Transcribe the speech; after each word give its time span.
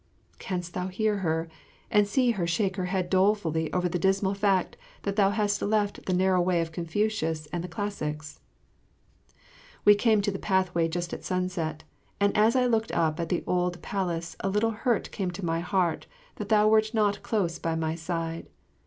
Canst 0.39 0.73
thou 0.73 0.87
hear 0.87 1.17
her, 1.17 1.47
and 1.91 2.07
see 2.07 2.31
her 2.31 2.47
shake 2.47 2.75
her 2.75 2.85
head 2.85 3.07
dolefully 3.07 3.71
over 3.71 3.87
the 3.87 3.99
dismal 3.99 4.33
fact 4.33 4.75
that 5.03 5.15
thou 5.15 5.29
hast 5.29 5.61
left 5.61 6.07
the 6.07 6.13
narrow 6.15 6.41
way 6.41 6.59
of 6.59 6.71
Confucius 6.71 7.45
and 7.53 7.63
the 7.63 7.67
classics? 7.67 8.39
We 9.85 9.93
came 9.93 10.19
to 10.21 10.31
the 10.31 10.39
pathway 10.39 10.87
just 10.87 11.13
at 11.13 11.23
sunset, 11.23 11.83
and 12.19 12.35
as 12.35 12.55
I 12.55 12.65
looked 12.65 12.91
up 12.91 13.19
at 13.19 13.29
the 13.29 13.43
old 13.45 13.79
palace 13.83 14.35
a 14.39 14.49
little 14.49 14.71
hurt 14.71 15.11
came 15.11 15.29
to 15.29 15.45
my 15.45 15.59
heart 15.59 16.07
that 16.37 16.49
thou 16.49 16.67
wert 16.67 16.95
not 16.95 17.21
close 17.21 17.59
by 17.59 17.75
my 17.75 17.93
side. 17.93 18.47